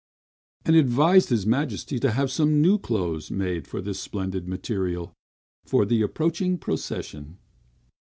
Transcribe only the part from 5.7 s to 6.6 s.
the approaching